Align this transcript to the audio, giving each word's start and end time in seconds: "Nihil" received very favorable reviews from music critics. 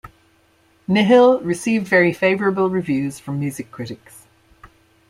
"Nihil" 0.87 1.41
received 1.41 1.87
very 1.87 2.11
favorable 2.11 2.71
reviews 2.71 3.19
from 3.19 3.39
music 3.39 3.69
critics. 3.69 4.25